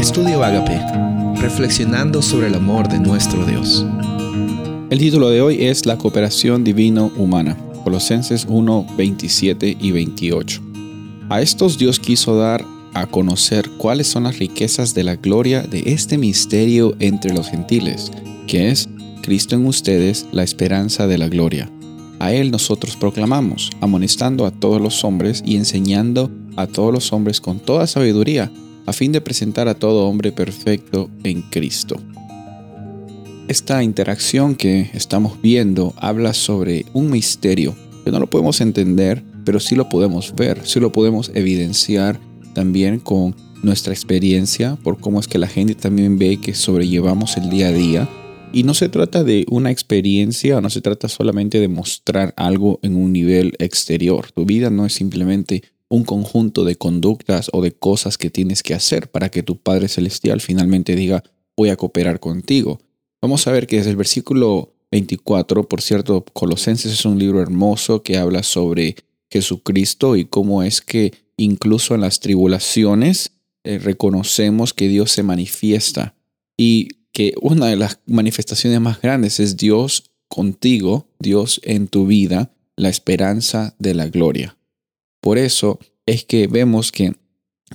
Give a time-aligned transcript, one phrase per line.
[0.00, 0.80] Estudio Agape,
[1.42, 3.84] reflexionando sobre el amor de nuestro Dios.
[4.88, 7.54] El título de hoy es La cooperación divino-humana,
[7.84, 10.62] Colosenses 1, 27 y 28.
[11.28, 15.82] A estos Dios quiso dar a conocer cuáles son las riquezas de la gloria de
[15.84, 18.10] este misterio entre los gentiles,
[18.46, 18.88] que es
[19.20, 21.70] Cristo en ustedes, la esperanza de la gloria.
[22.20, 27.42] A Él nosotros proclamamos, amonestando a todos los hombres y enseñando a todos los hombres
[27.42, 28.50] con toda sabiduría,
[28.86, 32.00] a fin de presentar a todo hombre perfecto en Cristo.
[33.48, 37.74] Esta interacción que estamos viendo habla sobre un misterio
[38.04, 42.20] que no lo podemos entender, pero sí lo podemos ver, sí lo podemos evidenciar
[42.54, 47.50] también con nuestra experiencia, por cómo es que la gente también ve que sobrellevamos el
[47.50, 48.08] día a día.
[48.52, 52.96] Y no se trata de una experiencia, no se trata solamente de mostrar algo en
[52.96, 54.32] un nivel exterior.
[54.32, 58.74] Tu vida no es simplemente un conjunto de conductas o de cosas que tienes que
[58.74, 61.22] hacer para que tu Padre Celestial finalmente diga,
[61.56, 62.80] voy a cooperar contigo.
[63.20, 68.02] Vamos a ver que desde el versículo 24, por cierto, Colosenses es un libro hermoso
[68.02, 68.96] que habla sobre
[69.30, 73.32] Jesucristo y cómo es que incluso en las tribulaciones
[73.64, 76.14] eh, reconocemos que Dios se manifiesta
[76.56, 82.52] y que una de las manifestaciones más grandes es Dios contigo, Dios en tu vida,
[82.76, 84.56] la esperanza de la gloria.
[85.20, 87.14] Por eso es que vemos que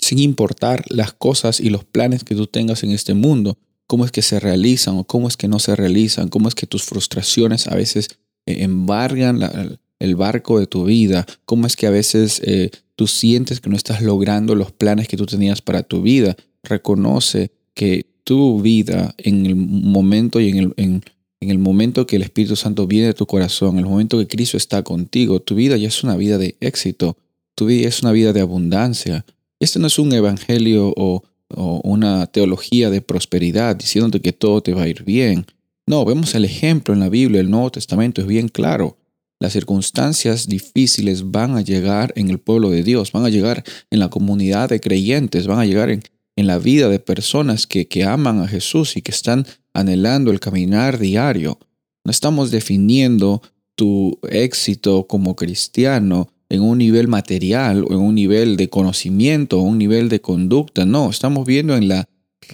[0.00, 3.56] sin importar las cosas y los planes que tú tengas en este mundo,
[3.86, 6.66] cómo es que se realizan o cómo es que no se realizan, cómo es que
[6.66, 8.08] tus frustraciones a veces
[8.46, 13.60] eh, embargan el barco de tu vida, cómo es que a veces eh, tú sientes
[13.60, 16.36] que no estás logrando los planes que tú tenías para tu vida.
[16.62, 22.22] Reconoce que tu vida en el momento y en el, en el momento que el
[22.22, 25.76] Espíritu Santo viene de tu corazón, en el momento que Cristo está contigo, tu vida
[25.76, 27.18] ya es una vida de éxito,
[27.54, 29.24] tu vida es una vida de abundancia.
[29.60, 31.22] Este no es un evangelio o,
[31.56, 35.46] una teología de prosperidad diciéndote que todo te va a ir bien.
[35.86, 38.96] No, vemos el ejemplo en la Biblia, el Nuevo Testamento es bien claro.
[39.38, 44.00] Las circunstancias difíciles van a llegar en el pueblo de Dios, van a llegar en
[44.00, 46.02] la comunidad de creyentes, van a llegar en,
[46.34, 50.40] en la vida de personas que, que aman a Jesús y que están anhelando el
[50.40, 51.58] caminar diario.
[52.04, 53.42] No estamos definiendo
[53.76, 59.62] tu éxito como cristiano en un nivel material o en un nivel de conocimiento o
[59.62, 60.84] un nivel de conducta.
[60.84, 62.08] No, estamos viendo en la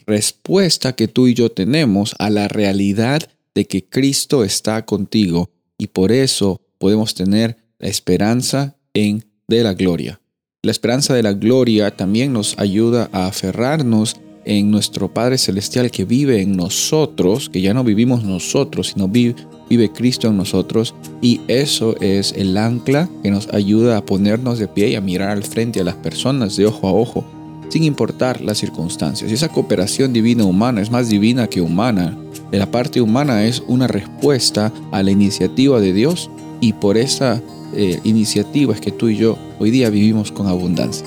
[0.06, 5.88] respuesta que tú y yo tenemos a la realidad de que Cristo está contigo y
[5.88, 10.20] por eso podemos tener la esperanza en de la gloria.
[10.62, 14.16] La esperanza de la gloria también nos ayuda a aferrarnos
[14.50, 19.36] en nuestro Padre Celestial que vive en nosotros, que ya no vivimos nosotros, sino vive,
[19.68, 20.92] vive Cristo en nosotros.
[21.22, 25.30] Y eso es el ancla que nos ayuda a ponernos de pie y a mirar
[25.30, 27.24] al frente a las personas de ojo a ojo,
[27.68, 29.30] sin importar las circunstancias.
[29.30, 32.18] Y esa cooperación divina humana es más divina que humana.
[32.50, 36.28] La parte humana es una respuesta a la iniciativa de Dios
[36.60, 37.40] y por esa
[37.76, 41.06] eh, iniciativa es que tú y yo hoy día vivimos con abundancia.